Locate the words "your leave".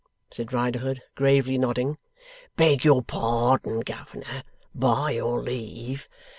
5.11-6.09